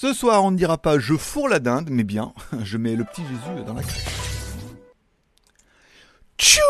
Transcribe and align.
Ce 0.00 0.14
soir, 0.14 0.42
on 0.46 0.50
ne 0.50 0.56
dira 0.56 0.78
pas 0.78 0.98
je 0.98 1.14
fourre 1.14 1.50
la 1.50 1.58
dinde, 1.58 1.90
mais 1.90 2.04
bien, 2.04 2.32
je 2.62 2.78
mets 2.78 2.96
le 2.96 3.04
petit 3.04 3.20
Jésus 3.20 3.64
dans 3.66 3.74
la 3.74 3.82
crèche. 3.82 4.06
Tchou 6.38 6.60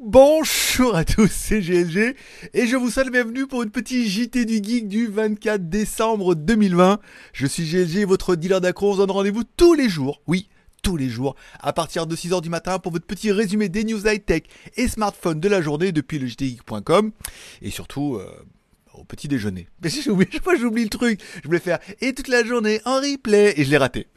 Bonjour 0.00 0.96
à 0.96 1.04
tous, 1.04 1.30
c'est 1.30 1.60
GLG 1.60 2.16
et 2.54 2.66
je 2.66 2.76
vous 2.76 2.88
souhaite 2.88 3.12
bienvenue 3.12 3.46
pour 3.46 3.62
une 3.62 3.68
petite 3.68 4.08
JT 4.08 4.46
du 4.46 4.64
Geek 4.64 4.88
du 4.88 5.06
24 5.06 5.68
décembre 5.68 6.34
2020. 6.34 6.98
Je 7.34 7.46
suis 7.46 7.64
GLG, 7.64 8.06
votre 8.06 8.36
dealer 8.36 8.62
d'accro, 8.62 8.92
on 8.92 8.94
se 8.94 8.98
donne 9.00 9.10
rendez-vous 9.10 9.44
tous 9.44 9.74
les 9.74 9.90
jours, 9.90 10.22
oui, 10.26 10.48
tous 10.82 10.96
les 10.96 11.10
jours, 11.10 11.36
à 11.60 11.74
partir 11.74 12.06
de 12.06 12.16
6h 12.16 12.40
du 12.40 12.48
matin 12.48 12.78
pour 12.78 12.92
votre 12.92 13.04
petit 13.04 13.32
résumé 13.32 13.68
des 13.68 13.84
news 13.84 14.08
high-tech 14.08 14.44
et 14.78 14.88
smartphones 14.88 15.40
de 15.40 15.48
la 15.50 15.60
journée 15.60 15.92
depuis 15.92 16.18
le 16.18 16.26
jtgeek.com 16.26 17.12
et 17.60 17.70
surtout... 17.70 18.14
euh, 18.14 18.32
au 19.00 19.04
petit 19.04 19.28
déjeuner. 19.28 19.68
Mais 19.82 19.90
si 19.90 20.02
j'oublie, 20.02 20.26
chaque 20.30 20.44
fois 20.44 20.56
j'oublie 20.56 20.84
le 20.84 20.90
truc. 20.90 21.20
Je 21.42 21.46
voulais 21.48 21.58
faire 21.60 21.78
et 22.00 22.14
toute 22.14 22.28
la 22.28 22.44
journée 22.44 22.80
en 22.84 22.96
replay 22.96 23.54
et 23.56 23.64
je 23.64 23.70
l'ai 23.70 23.78
raté. 23.78 24.06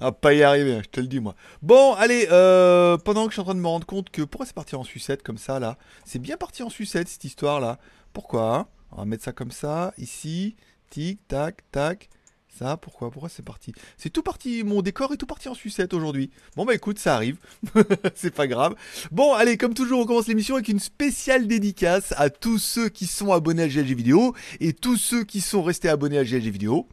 Ah, 0.00 0.10
pas 0.10 0.34
y 0.34 0.42
arriver, 0.42 0.80
je 0.82 0.88
te 0.88 1.00
le 1.00 1.06
dis 1.06 1.20
moi. 1.20 1.36
Bon, 1.62 1.94
allez, 1.94 2.26
euh, 2.30 2.98
pendant 2.98 3.26
que 3.26 3.30
je 3.30 3.34
suis 3.34 3.40
en 3.40 3.44
train 3.44 3.54
de 3.54 3.60
me 3.60 3.68
rendre 3.68 3.86
compte 3.86 4.10
que 4.10 4.22
pourquoi 4.22 4.44
c'est 4.44 4.54
parti 4.54 4.74
en 4.74 4.82
sucette 4.82 5.22
comme 5.22 5.38
ça 5.38 5.60
là 5.60 5.78
C'est 6.04 6.18
bien 6.18 6.36
parti 6.36 6.64
en 6.64 6.68
sucette 6.68 7.08
cette 7.08 7.22
histoire 7.24 7.60
là. 7.60 7.78
Pourquoi 8.12 8.56
hein? 8.56 8.66
On 8.90 8.96
va 8.96 9.04
mettre 9.04 9.24
ça 9.24 9.32
comme 9.32 9.52
ça, 9.52 9.94
ici, 9.96 10.56
tic, 10.90 11.26
tac, 11.28 11.62
tac. 11.70 12.08
Ça, 12.56 12.76
pourquoi 12.76 13.10
Pourquoi 13.10 13.28
c'est 13.28 13.44
parti? 13.44 13.72
C'est 13.96 14.10
tout 14.10 14.22
parti, 14.22 14.62
mon 14.62 14.80
décor 14.80 15.12
est 15.12 15.16
tout 15.16 15.26
parti 15.26 15.48
en 15.48 15.54
sucette 15.54 15.92
aujourd'hui. 15.92 16.30
Bon 16.54 16.64
bah 16.64 16.74
écoute, 16.74 17.00
ça 17.00 17.16
arrive, 17.16 17.36
c'est 18.14 18.32
pas 18.32 18.46
grave. 18.46 18.76
Bon, 19.10 19.32
allez, 19.32 19.56
comme 19.56 19.74
toujours, 19.74 20.00
on 20.00 20.06
commence 20.06 20.28
l'émission 20.28 20.54
avec 20.54 20.68
une 20.68 20.78
spéciale 20.78 21.48
dédicace 21.48 22.14
à 22.16 22.30
tous 22.30 22.58
ceux 22.58 22.88
qui 22.88 23.06
sont 23.06 23.32
abonnés 23.32 23.64
à 23.64 23.68
GLG 23.68 23.96
Vidéo 23.96 24.36
et 24.60 24.72
tous 24.72 24.96
ceux 24.96 25.24
qui 25.24 25.40
sont 25.40 25.64
restés 25.64 25.88
abonnés 25.88 26.18
à 26.18 26.22
GLG 26.22 26.48
Vidéo. 26.50 26.86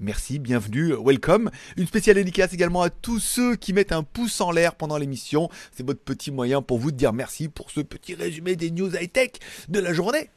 Merci, 0.00 0.38
bienvenue, 0.38 0.94
welcome. 1.04 1.50
Une 1.76 1.86
spéciale 1.86 2.16
dédicace 2.16 2.54
également 2.54 2.80
à 2.80 2.88
tous 2.88 3.18
ceux 3.18 3.56
qui 3.56 3.74
mettent 3.74 3.92
un 3.92 4.04
pouce 4.04 4.40
en 4.40 4.50
l'air 4.50 4.74
pendant 4.74 4.96
l'émission. 4.96 5.50
C'est 5.76 5.84
votre 5.84 6.00
petit 6.00 6.30
moyen 6.30 6.62
pour 6.62 6.78
vous 6.78 6.92
de 6.92 6.96
dire 6.96 7.12
merci 7.12 7.50
pour 7.50 7.70
ce 7.70 7.80
petit 7.80 8.14
résumé 8.14 8.56
des 8.56 8.70
news 8.70 8.96
high-tech 8.96 9.32
de 9.68 9.80
la 9.80 9.92
journée. 9.92 10.30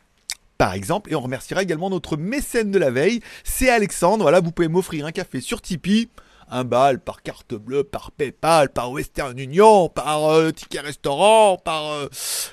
Par 0.62 0.76
exemple, 0.76 1.12
et 1.12 1.16
on 1.16 1.22
remerciera 1.22 1.64
également 1.64 1.90
notre 1.90 2.18
mécène 2.18 2.70
de 2.70 2.78
la 2.78 2.92
veille, 2.92 3.22
c'est 3.44 3.72
Alexandre. 3.72 4.22
Voilà, 4.22 4.42
vous 4.42 4.52
pouvez 4.52 4.68
m'offrir 4.68 5.08
un 5.08 5.12
café 5.12 5.42
sur 5.42 5.60
Tipeee. 5.60 6.12
Un 6.52 6.66
bal 6.66 7.00
par 7.00 7.24
carte 7.24 7.56
bleue, 7.56 7.84
par 7.84 8.12
PayPal, 8.12 8.70
par 8.70 8.92
Western 8.92 9.40
Union, 9.40 9.90
par 9.90 10.26
euh, 10.26 10.52
ticket 10.52 10.82
restaurant, 10.82 11.58
par, 11.58 11.92
euh, 11.92 12.08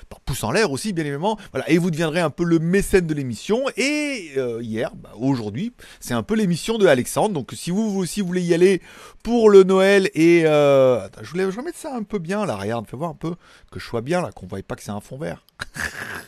par 0.09 0.21
pouce 0.21 0.43
en 0.43 0.49
l'air 0.49 0.71
aussi, 0.71 0.91
bien 0.91 1.03
évidemment. 1.03 1.37
Voilà, 1.51 1.69
et 1.69 1.77
vous 1.77 1.91
deviendrez 1.91 2.19
un 2.19 2.31
peu 2.31 2.45
le 2.45 2.57
mécène 2.57 3.05
de 3.05 3.13
l'émission. 3.13 3.65
Et 3.77 4.31
euh, 4.37 4.59
hier, 4.63 4.95
bah, 4.95 5.11
aujourd'hui, 5.19 5.71
c'est 5.99 6.15
un 6.15 6.23
peu 6.23 6.33
l'émission 6.33 6.79
de 6.79 6.87
Alexandre. 6.87 7.35
Donc 7.35 7.51
si 7.53 7.69
vous, 7.69 7.99
aussi 7.99 8.21
voulez 8.21 8.41
y 8.41 8.55
aller 8.55 8.81
pour 9.21 9.51
le 9.51 9.61
Noël 9.63 10.09
et 10.15 10.47
attends, 10.47 11.21
je 11.21 11.29
voulais, 11.29 11.45
vais 11.45 11.61
mettre 11.61 11.77
ça 11.77 11.93
un 11.93 12.01
peu 12.01 12.17
bien 12.17 12.47
là. 12.47 12.55
Regarde, 12.55 12.87
fais 12.87 12.97
voir 12.97 13.11
un 13.11 13.15
peu 13.19 13.35
que 13.69 13.79
je 13.79 13.85
sois 13.85 14.01
bien 14.01 14.19
là, 14.19 14.31
qu'on 14.31 14.47
voit 14.47 14.63
pas 14.63 14.75
que 14.75 14.81
c'est 14.81 14.89
un 14.89 14.99
fond 14.99 15.19
vert. 15.19 15.45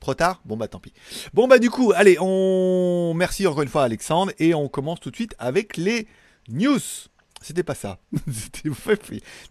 Trop 0.00 0.14
tard 0.14 0.40
Bon 0.44 0.56
bah 0.56 0.68
tant 0.68 0.78
pis. 0.78 0.92
Bon 1.34 1.48
bah 1.48 1.58
du 1.58 1.70
coup, 1.70 1.92
allez, 1.94 2.16
on 2.20 3.14
merci 3.14 3.46
encore 3.46 3.62
une 3.62 3.68
fois 3.68 3.84
Alexandre 3.84 4.32
et 4.38 4.54
on 4.54 4.68
commence 4.68 5.00
tout 5.00 5.10
de 5.10 5.16
suite 5.16 5.34
avec 5.38 5.76
les 5.76 6.06
news. 6.48 6.78
C'était 7.40 7.62
pas 7.62 7.74
ça. 7.74 7.98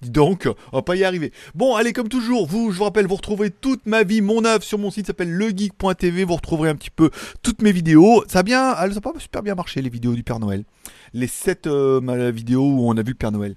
Dis 0.02 0.10
donc, 0.10 0.48
on 0.72 0.78
va 0.78 0.82
pas 0.82 0.96
y 0.96 1.06
arriver. 1.06 1.32
Bon, 1.56 1.76
allez, 1.76 1.94
comme 1.94 2.10
toujours, 2.10 2.46
vous, 2.46 2.72
je 2.72 2.78
vous 2.78 2.84
rappelle, 2.84 3.08
vous 3.08 3.16
retrouverez 3.16 3.50
toute 3.50 3.86
ma 3.86 4.04
vie, 4.04 4.22
mon 4.22 4.44
œuvre 4.44 4.64
sur 4.64 4.78
mon 4.78 4.92
site 4.92 5.08
s'appelle 5.08 5.32
legeek.tv. 5.32 6.26
Vous 6.26 6.36
retrouverez 6.36 6.70
un 6.70 6.76
petit 6.76 6.90
peu 6.90 7.10
toutes 7.44 7.62
mes 7.62 7.72
vidéos. 7.72 8.26
Ça 8.28 8.40
a 8.40 8.44
bien, 8.44 8.76
elles 8.82 8.98
ont 8.98 9.02
pas 9.02 9.14
super 9.20 9.42
bien 9.42 9.56
marché 9.56 9.82
les 9.82 9.90
vidéos 9.90 10.14
du 10.14 10.24
Père 10.24 10.40
Noël. 10.40 10.66
Les 11.14 11.28
7 11.28 11.68
vidéos 11.68 12.70
où 12.70 12.90
on 12.90 12.98
a 12.98 13.02
vu 13.02 13.12
le 13.12 13.18
Père 13.18 13.32
Noël. 13.32 13.56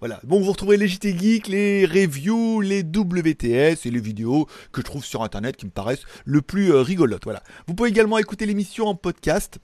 Voilà. 0.00 0.20
Bon, 0.24 0.40
vous 0.40 0.52
retrouverez 0.52 0.76
les 0.76 0.88
JT 0.88 1.18
Geek, 1.18 1.48
les 1.48 1.86
reviews, 1.86 2.60
les 2.60 2.82
WTS 2.82 3.86
et 3.86 3.90
les 3.90 4.00
vidéos 4.00 4.46
que 4.72 4.80
je 4.80 4.86
trouve 4.86 5.04
sur 5.04 5.22
internet 5.22 5.56
qui 5.56 5.66
me 5.66 5.70
paraissent 5.70 6.04
le 6.24 6.42
plus 6.42 6.72
euh, 6.72 6.82
rigolotes. 6.82 7.24
Voilà. 7.24 7.42
Vous 7.66 7.74
pouvez 7.74 7.90
également 7.90 8.18
écouter 8.18 8.46
l'émission 8.46 8.86
en 8.86 8.94
podcast. 8.94 9.58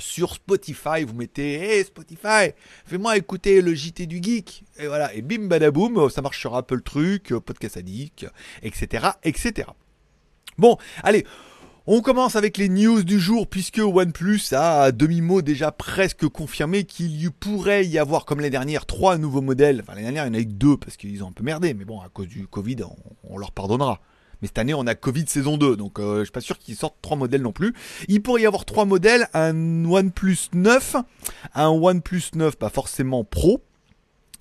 Sur 0.00 0.34
Spotify, 0.34 1.04
vous 1.06 1.14
mettez 1.14 1.54
Hey 1.54 1.84
Spotify, 1.84 2.50
fais-moi 2.84 3.16
écouter 3.16 3.62
le 3.62 3.74
JT 3.74 4.06
du 4.06 4.20
Geek. 4.20 4.64
Et 4.80 4.88
voilà, 4.88 5.14
et 5.14 5.22
bim 5.22 5.46
badaboum, 5.46 6.10
ça 6.10 6.20
marche 6.20 6.40
sur 6.40 6.56
Apple 6.56 6.82
Truc, 6.82 7.28
Podcast 7.28 7.76
Addict, 7.76 8.26
etc. 8.64 9.10
etc. 9.22 9.68
Bon, 10.58 10.78
allez, 11.04 11.24
on 11.86 12.00
commence 12.00 12.34
avec 12.34 12.56
les 12.56 12.70
news 12.70 13.02
du 13.02 13.20
jour 13.20 13.46
puisque 13.46 13.78
OnePlus 13.78 14.40
a 14.52 14.84
à 14.84 14.92
demi-mot 14.92 15.42
déjà 15.42 15.70
presque 15.70 16.26
confirmé 16.28 16.84
qu'il 16.84 17.22
y 17.22 17.28
pourrait 17.28 17.84
y 17.84 17.98
avoir 17.98 18.24
comme 18.24 18.38
l'année 18.38 18.48
dernière 18.48 18.86
trois 18.86 19.18
nouveaux 19.18 19.42
modèles. 19.42 19.82
Enfin 19.82 19.92
l'année 19.92 20.04
dernière 20.04 20.24
il 20.24 20.28
y 20.28 20.30
en 20.30 20.34
a 20.34 20.40
eu 20.40 20.46
que 20.46 20.52
deux 20.52 20.78
parce 20.78 20.96
qu'ils 20.96 21.22
ont 21.22 21.28
un 21.28 21.32
peu 21.32 21.44
merdé, 21.44 21.74
mais 21.74 21.84
bon 21.84 22.00
à 22.00 22.08
cause 22.08 22.28
du 22.28 22.46
Covid 22.46 22.76
on, 23.28 23.36
leur 23.36 23.52
pardonnera. 23.52 24.00
Mais 24.40 24.48
cette 24.48 24.58
année, 24.58 24.74
on 24.74 24.86
a 24.86 24.94
Covid 24.94 25.26
saison 25.26 25.56
2, 25.56 25.76
donc 25.76 25.98
euh, 25.98 26.20
je 26.20 26.24
suis 26.24 26.32
pas 26.32 26.40
sûr 26.40 26.58
qu'ils 26.58 26.74
sortent 26.74 26.96
trois 27.00 27.16
modèles 27.16 27.42
non 27.42 27.52
plus. 27.52 27.72
Il 28.08 28.22
pourrait 28.22 28.42
y 28.42 28.46
avoir 28.46 28.64
trois 28.64 28.84
modèles, 28.84 29.28
un 29.32 29.84
OnePlus 29.84 30.48
9, 30.54 30.96
un 31.54 31.68
OnePlus 31.68 32.22
9 32.34 32.56
pas 32.56 32.68
forcément 32.68 33.24
Pro, 33.24 33.62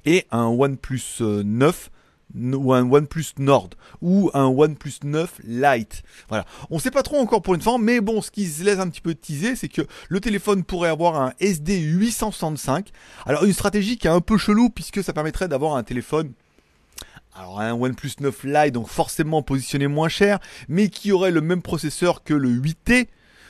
et 0.05 0.25
un 0.31 0.47
OnePlus 0.47 1.19
9 1.19 1.91
ou 2.35 2.73
un 2.73 2.89
OnePlus 2.89 3.33
Nord 3.37 3.69
ou 4.01 4.29
un 4.33 4.45
OnePlus 4.45 4.99
9 5.03 5.41
Lite. 5.43 6.03
Voilà. 6.29 6.45
On 6.69 6.79
sait 6.79 6.91
pas 6.91 7.03
trop 7.03 7.17
encore 7.17 7.41
pour 7.41 7.55
une 7.55 7.61
fois, 7.61 7.77
mais 7.77 8.01
bon, 8.01 8.21
ce 8.21 8.31
qui 8.31 8.45
se 8.47 8.63
laisse 8.63 8.79
un 8.79 8.89
petit 8.89 9.01
peu 9.01 9.15
teaser, 9.15 9.55
c'est 9.55 9.69
que 9.69 9.81
le 10.09 10.19
téléphone 10.19 10.63
pourrait 10.63 10.89
avoir 10.89 11.21
un 11.21 11.33
SD 11.39 11.79
865. 11.79 12.89
Alors 13.25 13.43
une 13.43 13.53
stratégie 13.53 13.97
qui 13.97 14.07
est 14.07 14.11
un 14.11 14.21
peu 14.21 14.37
chelou 14.37 14.69
puisque 14.69 15.03
ça 15.03 15.13
permettrait 15.13 15.47
d'avoir 15.47 15.75
un 15.75 15.83
téléphone 15.83 16.33
alors 17.35 17.59
un 17.59 17.73
OnePlus 17.73 18.11
9 18.19 18.43
Lite, 18.43 18.73
donc 18.73 18.87
forcément 18.87 19.41
positionné 19.41 19.87
moins 19.87 20.09
cher, 20.09 20.39
mais 20.67 20.89
qui 20.89 21.11
aurait 21.11 21.31
le 21.31 21.41
même 21.41 21.63
processeur 21.63 22.23
que 22.23 22.33
le 22.33 22.49
8T. 22.49 23.07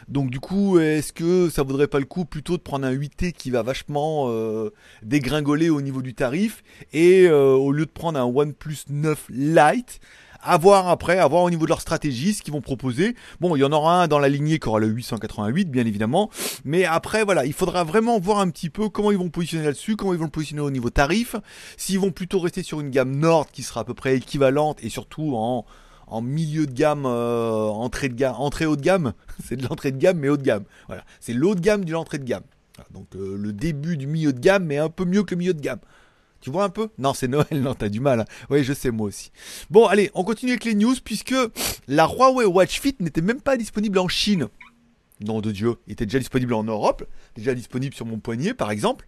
Donc 0.08 0.30
du 0.30 0.40
coup, 0.40 0.80
est-ce 0.80 1.14
que 1.14 1.50
ça 1.50 1.64
vaudrait 1.64 1.88
pas 1.88 2.00
le 2.00 2.06
coup 2.06 2.26
plutôt 2.26 2.58
de 2.58 2.62
prendre 2.62 2.86
un 2.86 2.94
8T 2.94 3.32
qui 3.32 3.52
va 3.52 3.62
vachement 3.64 4.26
euh, 4.28 4.72
dégringoler 5.02 5.70
au 5.70 5.82
niveau 5.82 6.02
du 6.02 6.14
tarif 6.14 6.64
et 6.92 7.28
euh, 7.28 7.54
au 7.54 7.72
lieu 7.72 7.86
de 7.86 7.92
prendre 7.92 8.20
un 8.20 8.26
OnePlus 8.26 8.86
9 8.90 9.28
Lite, 9.30 10.00
à 10.42 10.58
voir 10.58 10.90
après, 10.90 11.18
à 11.20 11.28
voir 11.28 11.44
au 11.44 11.50
niveau 11.50 11.66
de 11.66 11.70
leur 11.70 11.82
stratégie, 11.82 12.34
ce 12.34 12.42
qu'ils 12.42 12.54
vont 12.54 12.62
proposer. 12.62 13.16
Bon, 13.40 13.56
il 13.56 13.60
y 13.60 13.64
en 13.64 13.72
aura 13.72 14.04
un 14.04 14.08
dans 14.08 14.20
la 14.20 14.30
lignée 14.30 14.60
qui 14.60 14.68
aura 14.68 14.80
le 14.80 14.88
888, 14.88 15.70
bien 15.72 15.86
évidemment. 15.86 16.30
Mais 16.66 16.86
après, 16.86 17.24
voilà, 17.24 17.46
il 17.46 17.54
faudra 17.54 17.84
vraiment 17.84 18.20
voir 18.20 18.40
un 18.40 18.50
petit 18.50 18.70
peu 18.70 18.90
comment 18.90 19.12
ils 19.12 19.18
vont 19.18 19.30
positionner 19.30 19.66
là-dessus, 19.66 19.96
comment 19.96 20.14
ils 20.14 20.20
vont 20.20 20.26
le 20.26 20.32
positionner 20.32 20.62
au 20.62 20.72
niveau 20.72 20.90
tarif. 20.90 21.36
S'ils 21.78 22.00
vont 22.00 22.12
plutôt 22.12 22.40
rester 22.40 22.64
sur 22.64 22.82
une 22.82 22.90
gamme 22.90 23.16
Nord 23.16 23.52
qui 23.52 23.64
sera 23.64 23.82
à 23.82 23.84
peu 23.84 23.94
près 23.94 24.18
équivalente 24.18 24.84
et 24.84 24.90
surtout 24.90 25.34
en, 25.36 25.66
en 26.08 26.22
milieu 26.22 26.66
de 26.66 26.74
gamme, 26.74 27.06
euh, 27.06 27.68
entrée 27.68 28.10
de 28.10 28.16
gamme, 28.16 28.36
entrée 28.38 28.66
haut 28.66 28.76
de 28.76 28.82
gamme. 28.82 29.14
C'est 29.46 29.56
de 29.56 29.64
l'entrée 29.64 29.92
de 29.92 29.98
gamme, 29.98 30.20
mais 30.20 30.30
haut 30.30 30.38
de 30.38 30.44
gamme. 30.44 30.64
Voilà, 30.88 31.04
c'est 31.20 31.34
l'haut 31.34 31.56
de 31.56 31.60
gamme 31.62 31.86
de 31.86 31.92
l'entrée 31.92 32.20
de 32.20 32.26
gamme. 32.26 32.44
Donc 32.92 33.08
euh, 33.16 33.38
le 33.38 33.54
début 33.54 33.98
du 33.98 34.08
milieu 34.08 34.34
de 34.34 34.40
gamme, 34.40 34.66
mais 34.66 34.78
un 34.78 34.90
peu 34.90 35.06
mieux 35.06 35.24
que 35.24 35.36
le 35.36 35.40
milieu 35.40 35.54
de 35.54 35.62
gamme. 35.62 35.80
Tu 36.42 36.50
vois 36.50 36.66
un 36.66 36.70
peu? 36.70 36.90
Non, 36.98 37.14
c'est 37.14 37.28
Noël, 37.30 37.62
non, 37.62 37.74
t'as 37.74 37.90
du 37.90 38.00
mal. 38.00 38.22
Hein. 38.22 38.26
Oui, 38.50 38.64
je 38.64 38.74
sais, 38.74 38.92
moi 38.92 39.08
aussi. 39.08 39.32
Bon, 39.70 39.86
allez, 39.86 40.12
on 40.14 40.24
continue 40.24 40.52
avec 40.52 40.66
les 40.66 40.76
news, 40.76 40.96
puisque 41.04 41.36
la 41.88 42.06
Huawei 42.06 42.46
Watch 42.46 42.80
Fit 42.80 42.96
n'était 43.00 43.22
même 43.22 43.42
pas 43.42 43.58
disponible 43.58 43.98
en 44.00 44.08
Chine. 44.08 44.48
Nom 45.22 45.40
de 45.40 45.52
Dieu, 45.52 45.76
il 45.88 45.94
était 45.94 46.06
déjà 46.06 46.20
disponible 46.20 46.54
en 46.54 46.64
Europe, 46.64 47.06
déjà 47.36 47.54
disponible 47.54 47.96
sur 47.96 48.06
mon 48.06 48.18
poignet, 48.18 48.54
par 48.54 48.72
exemple. 48.72 49.08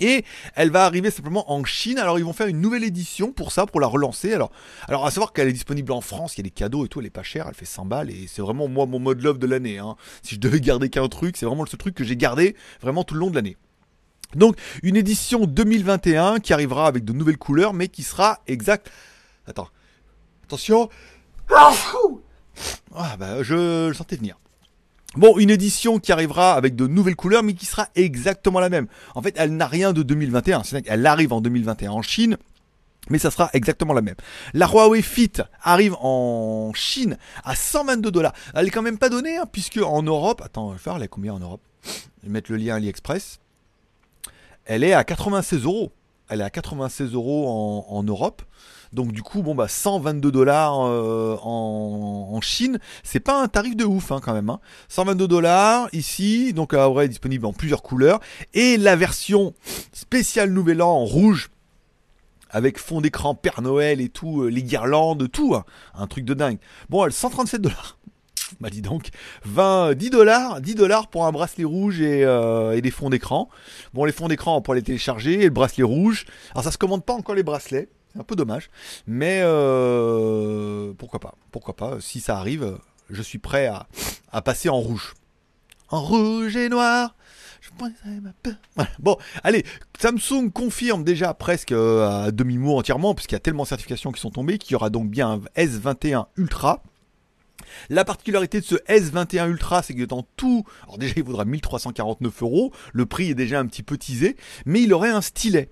Et 0.00 0.24
elle 0.54 0.70
va 0.70 0.84
arriver 0.84 1.10
simplement 1.10 1.50
en 1.52 1.64
Chine. 1.64 1.98
Alors 1.98 2.18
ils 2.18 2.24
vont 2.24 2.32
faire 2.32 2.46
une 2.46 2.60
nouvelle 2.60 2.84
édition 2.84 3.32
pour 3.32 3.52
ça, 3.52 3.66
pour 3.66 3.80
la 3.80 3.86
relancer. 3.86 4.32
Alors, 4.32 4.50
alors 4.88 5.06
à 5.06 5.10
savoir 5.10 5.32
qu'elle 5.32 5.48
est 5.48 5.52
disponible 5.52 5.92
en 5.92 6.00
France, 6.00 6.34
il 6.34 6.38
y 6.38 6.40
a 6.40 6.44
des 6.44 6.50
cadeaux 6.50 6.84
et 6.84 6.88
tout, 6.88 7.00
elle 7.00 7.06
est 7.06 7.10
pas 7.10 7.22
chère, 7.22 7.46
elle 7.48 7.54
fait 7.54 7.64
100 7.64 7.86
balles 7.86 8.10
et 8.10 8.26
c'est 8.26 8.42
vraiment 8.42 8.68
moi 8.68 8.86
mon 8.86 8.98
mode 8.98 9.22
love 9.22 9.38
de 9.38 9.46
l'année. 9.46 9.78
Hein. 9.78 9.96
Si 10.22 10.34
je 10.34 10.40
devais 10.40 10.60
garder 10.60 10.88
qu'un 10.88 11.08
truc, 11.08 11.36
c'est 11.36 11.46
vraiment 11.46 11.66
ce 11.66 11.76
truc 11.76 11.94
que 11.94 12.04
j'ai 12.04 12.16
gardé 12.16 12.56
vraiment 12.80 13.04
tout 13.04 13.14
le 13.14 13.20
long 13.20 13.30
de 13.30 13.36
l'année. 13.36 13.56
Donc 14.34 14.56
une 14.82 14.96
édition 14.96 15.46
2021 15.46 16.40
qui 16.40 16.52
arrivera 16.52 16.86
avec 16.86 17.04
de 17.04 17.12
nouvelles 17.12 17.38
couleurs 17.38 17.72
mais 17.72 17.88
qui 17.88 18.02
sera 18.02 18.40
exact. 18.46 18.90
Attends. 19.46 19.68
Attention. 20.44 20.88
Ah 22.94 23.16
bah 23.18 23.42
je 23.42 23.88
le 23.88 23.94
sentais 23.94 24.16
venir. 24.16 24.36
Bon, 25.16 25.38
une 25.38 25.50
édition 25.50 25.98
qui 25.98 26.12
arrivera 26.12 26.54
avec 26.54 26.76
de 26.76 26.86
nouvelles 26.86 27.16
couleurs 27.16 27.42
mais 27.42 27.54
qui 27.54 27.66
sera 27.66 27.88
exactement 27.94 28.60
la 28.60 28.68
même. 28.68 28.86
En 29.14 29.22
fait, 29.22 29.34
elle 29.36 29.56
n'a 29.56 29.66
rien 29.66 29.92
de 29.92 30.02
2021, 30.02 30.64
c'est 30.64 30.84
elle 30.86 31.06
arrive 31.06 31.32
en 31.32 31.40
2021 31.40 31.90
en 31.90 32.02
Chine. 32.02 32.36
Mais 33.10 33.18
ça 33.18 33.30
sera 33.30 33.50
exactement 33.52 33.92
la 33.92 34.00
même. 34.00 34.14
La 34.54 34.66
Huawei 34.66 35.02
Fit 35.02 35.32
arrive 35.62 35.94
en 36.00 36.72
Chine 36.74 37.18
à 37.44 37.54
122 37.54 38.10
dollars. 38.10 38.32
Elle 38.54 38.68
est 38.68 38.70
quand 38.70 38.80
même 38.80 38.96
pas 38.96 39.10
donnée, 39.10 39.36
hein, 39.36 39.44
puisque 39.50 39.76
en 39.76 40.02
Europe, 40.02 40.40
attends, 40.42 40.70
je 40.70 40.76
vais 40.76 40.78
faire, 40.78 40.96
elle 40.96 41.02
est 41.02 41.08
combien 41.08 41.34
en 41.34 41.38
Europe? 41.38 41.60
Je 41.84 42.26
vais 42.26 42.32
mettre 42.32 42.50
le 42.50 42.56
lien 42.56 42.76
AliExpress 42.76 43.40
elle 44.64 44.84
est 44.84 44.92
à 44.92 45.04
96 45.04 45.64
euros. 45.64 45.92
Elle 46.28 46.40
est 46.40 46.44
à 46.44 46.50
96 46.50 47.12
euros 47.14 47.84
en, 47.88 48.02
Europe. 48.02 48.42
Donc 48.92 49.12
du 49.12 49.22
coup, 49.22 49.42
bon 49.42 49.54
bah 49.54 49.66
122 49.68 50.30
dollars 50.30 50.86
euh, 50.86 51.36
en, 51.42 52.40
Chine, 52.40 52.78
c'est 53.02 53.20
pas 53.20 53.42
un 53.42 53.48
tarif 53.48 53.76
de 53.76 53.84
ouf 53.84 54.12
hein, 54.12 54.20
quand 54.22 54.32
même. 54.32 54.50
Hein. 54.50 54.60
122 54.88 55.26
dollars 55.26 55.88
ici, 55.92 56.52
donc 56.52 56.74
à 56.74 56.88
vrai 56.88 57.08
disponible 57.08 57.46
en 57.46 57.52
plusieurs 57.52 57.82
couleurs 57.82 58.20
et 58.52 58.76
la 58.76 58.96
version 58.96 59.54
spéciale 59.92 60.50
Nouvel 60.50 60.82
An 60.82 60.90
en 60.90 61.04
rouge 61.04 61.50
avec 62.50 62.78
fond 62.78 63.00
d'écran 63.00 63.34
Père 63.34 63.62
Noël 63.62 64.00
et 64.00 64.08
tout, 64.08 64.42
euh, 64.42 64.48
les 64.48 64.62
guirlandes, 64.62 65.28
tout, 65.30 65.56
hein. 65.56 65.64
un 65.94 66.06
truc 66.06 66.24
de 66.24 66.34
dingue. 66.34 66.58
Bon, 66.88 67.04
elle 67.04 67.12
137 67.12 67.60
dollars. 67.60 67.98
Bah 68.60 68.70
dis 68.70 68.82
donc, 68.82 69.08
20, 69.44 69.94
10 69.94 70.10
dollars, 70.10 70.60
10 70.60 70.74
dollars 70.74 71.08
pour 71.08 71.26
un 71.26 71.32
bracelet 71.32 71.64
rouge 71.64 72.00
et, 72.00 72.24
euh, 72.24 72.76
et 72.76 72.80
des 72.80 72.90
fonds 72.90 73.10
d'écran. 73.10 73.48
Bon, 73.92 74.04
les 74.04 74.12
fonds 74.12 74.28
d'écran, 74.28 74.56
on 74.56 74.62
pourra 74.62 74.76
les 74.76 74.82
télécharger, 74.82 75.40
et 75.40 75.44
le 75.44 75.50
bracelet 75.50 75.84
rouge. 75.84 76.26
Alors 76.52 76.64
ça 76.64 76.70
se 76.70 76.78
commande 76.78 77.04
pas 77.04 77.14
encore 77.14 77.34
les 77.34 77.42
bracelets, 77.42 77.88
c'est 78.12 78.20
un 78.20 78.24
peu 78.24 78.36
dommage, 78.36 78.70
mais 79.06 79.40
euh, 79.42 80.92
pourquoi 80.98 81.20
pas, 81.20 81.34
pourquoi 81.50 81.74
pas. 81.74 82.00
Si 82.00 82.20
ça 82.20 82.38
arrive, 82.38 82.78
je 83.10 83.22
suis 83.22 83.38
prêt 83.38 83.66
à, 83.66 83.86
à 84.30 84.42
passer 84.42 84.68
en 84.68 84.78
rouge, 84.78 85.14
en 85.88 86.02
rouge 86.02 86.56
et 86.56 86.68
noir. 86.68 87.14
Bon, 88.98 89.16
allez, 89.42 89.64
Samsung 89.98 90.50
confirme 90.52 91.02
déjà 91.02 91.32
presque 91.34 91.72
euh, 91.72 92.26
à 92.26 92.30
demi-mot 92.30 92.78
entièrement, 92.78 93.14
puisqu'il 93.14 93.34
y 93.34 93.36
a 93.36 93.40
tellement 93.40 93.62
de 93.62 93.68
certifications 93.68 94.12
qui 94.12 94.20
sont 94.20 94.30
tombées, 94.30 94.58
qu'il 94.58 94.72
y 94.72 94.74
aura 94.76 94.90
donc 94.90 95.08
bien 95.08 95.30
un 95.30 95.38
S21 95.56 96.26
Ultra. 96.36 96.82
La 97.90 98.04
particularité 98.04 98.60
de 98.60 98.64
ce 98.64 98.76
S21 98.88 99.50
Ultra, 99.50 99.82
c'est 99.82 99.94
que 99.94 100.04
dans 100.04 100.26
tout, 100.36 100.64
alors 100.84 100.98
déjà 100.98 101.14
il 101.16 101.22
vaudra 101.24 101.44
1349 101.44 102.42
euros, 102.42 102.72
le 102.92 103.06
prix 103.06 103.30
est 103.30 103.34
déjà 103.34 103.60
un 103.60 103.66
petit 103.66 103.82
peu 103.82 103.96
teasé, 103.96 104.36
mais 104.66 104.82
il 104.82 104.92
aurait 104.92 105.10
un 105.10 105.20
stylet 105.20 105.68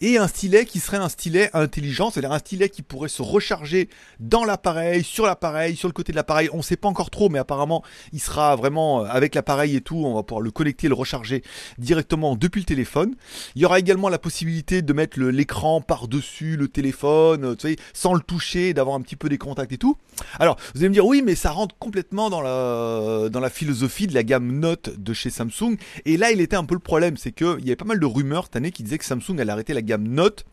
et 0.00 0.18
un 0.18 0.28
stylet 0.28 0.64
qui 0.64 0.80
serait 0.80 0.96
un 0.96 1.08
stylet 1.08 1.50
intelligent, 1.54 2.10
c'est-à-dire 2.10 2.32
un 2.32 2.38
stylet 2.38 2.68
qui 2.68 2.82
pourrait 2.82 3.08
se 3.08 3.22
recharger 3.22 3.88
dans 4.20 4.44
l'appareil, 4.44 5.02
sur 5.04 5.26
l'appareil, 5.26 5.76
sur 5.76 5.88
le 5.88 5.92
côté 5.92 6.12
de 6.12 6.16
l'appareil. 6.16 6.48
On 6.52 6.58
ne 6.58 6.62
sait 6.62 6.76
pas 6.76 6.88
encore 6.88 7.10
trop, 7.10 7.28
mais 7.28 7.38
apparemment, 7.38 7.82
il 8.12 8.20
sera 8.20 8.56
vraiment 8.56 9.02
euh, 9.02 9.08
avec 9.08 9.34
l'appareil 9.34 9.76
et 9.76 9.80
tout. 9.80 9.96
On 9.96 10.14
va 10.14 10.22
pouvoir 10.22 10.42
le 10.42 10.50
connecter, 10.50 10.88
le 10.88 10.94
recharger 10.94 11.42
directement 11.78 12.36
depuis 12.36 12.60
le 12.60 12.66
téléphone. 12.66 13.14
Il 13.54 13.62
y 13.62 13.64
aura 13.64 13.78
également 13.78 14.08
la 14.08 14.18
possibilité 14.18 14.82
de 14.82 14.92
mettre 14.92 15.20
l'écran 15.20 15.80
par-dessus 15.80 16.56
le 16.56 16.68
téléphone, 16.68 17.44
euh, 17.44 17.74
sans 17.92 18.14
le 18.14 18.20
toucher, 18.20 18.74
d'avoir 18.74 18.96
un 18.96 19.00
petit 19.00 19.16
peu 19.16 19.28
des 19.28 19.38
contacts 19.38 19.72
et 19.72 19.78
tout. 19.78 19.96
Alors, 20.38 20.56
vous 20.74 20.80
allez 20.80 20.88
me 20.88 20.94
dire, 20.94 21.06
oui, 21.06 21.22
mais 21.24 21.34
ça 21.34 21.50
rentre 21.50 21.76
complètement 21.78 22.30
dans 22.30 22.40
la, 22.40 23.28
dans 23.28 23.40
la 23.40 23.50
philosophie 23.50 24.06
de 24.06 24.14
la 24.14 24.22
gamme 24.22 24.58
Note 24.58 24.90
de 24.98 25.12
chez 25.12 25.30
Samsung. 25.30 25.76
Et 26.04 26.16
là, 26.16 26.30
il 26.30 26.40
était 26.40 26.56
un 26.56 26.64
peu 26.64 26.74
le 26.74 26.80
problème, 26.80 27.16
c'est 27.16 27.32
qu'il 27.32 27.60
y 27.60 27.68
avait 27.68 27.76
pas 27.76 27.84
mal 27.84 28.00
de 28.00 28.06
rumeurs 28.06 28.44
cette 28.44 28.56
année 28.56 28.70
qui 28.70 28.82
disaient 28.82 28.98
que 28.98 29.04
Samsung 29.04 29.38
allait 29.38 29.52
arrêter 29.52 29.65
la 29.74 29.82
gamme 29.82 30.06
Note 30.08 30.44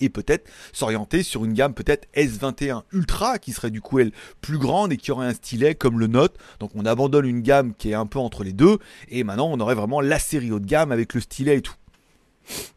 et 0.00 0.08
peut-être 0.08 0.48
s'orienter 0.72 1.22
sur 1.22 1.44
une 1.44 1.52
gamme 1.52 1.74
peut-être 1.74 2.08
S21 2.14 2.82
Ultra 2.92 3.38
qui 3.38 3.52
serait 3.52 3.70
du 3.70 3.80
coup 3.80 3.98
elle 3.98 4.12
plus 4.40 4.58
grande 4.58 4.92
et 4.92 4.96
qui 4.96 5.10
aurait 5.10 5.26
un 5.26 5.34
stylet 5.34 5.74
comme 5.74 5.98
le 5.98 6.06
Note. 6.06 6.36
Donc 6.60 6.70
on 6.74 6.86
abandonne 6.86 7.26
une 7.26 7.42
gamme 7.42 7.74
qui 7.74 7.90
est 7.90 7.94
un 7.94 8.06
peu 8.06 8.18
entre 8.18 8.44
les 8.44 8.52
deux 8.52 8.78
et 9.08 9.24
maintenant 9.24 9.48
on 9.50 9.60
aurait 9.60 9.74
vraiment 9.74 10.00
la 10.00 10.18
série 10.18 10.52
haut 10.52 10.60
de 10.60 10.66
gamme 10.66 10.92
avec 10.92 11.14
le 11.14 11.20
stylet 11.20 11.58
et 11.58 11.62
tout. 11.62 11.74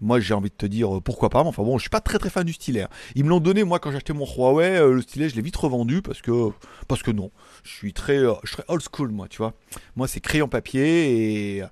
Moi 0.01 0.19
j'ai 0.19 0.33
envie 0.33 0.49
de 0.49 0.55
te 0.55 0.65
dire 0.65 0.97
euh, 0.97 1.01
pourquoi 1.01 1.29
pas, 1.29 1.43
mais 1.43 1.49
enfin 1.49 1.63
bon 1.63 1.77
je 1.77 1.83
suis 1.83 1.89
pas 1.89 2.01
très 2.01 2.19
très 2.19 2.29
fan 2.29 2.43
du 2.43 2.53
stylet. 2.53 2.81
Hein. 2.81 2.89
Ils 3.15 3.23
me 3.23 3.29
l'ont 3.29 3.39
donné 3.39 3.63
moi 3.63 3.79
quand 3.79 3.95
acheté 3.95 4.11
mon 4.11 4.25
Huawei, 4.25 4.77
euh, 4.77 4.93
le 4.93 5.01
stylet 5.01 5.29
je 5.29 5.35
l'ai 5.35 5.41
vite 5.41 5.55
revendu 5.55 6.01
parce 6.01 6.21
que 6.21 6.49
parce 6.87 7.03
que 7.03 7.11
non, 7.11 7.31
je 7.63 7.71
suis 7.71 7.93
très 7.93 8.17
euh, 8.17 8.33
je 8.43 8.53
suis 8.53 8.63
old 8.67 8.81
school 8.81 9.11
moi 9.11 9.27
tu 9.29 9.37
vois. 9.37 9.53
Moi 9.95 10.07
c'est 10.07 10.19
crayon 10.19 10.49
papier 10.49 11.57
et 11.57 11.63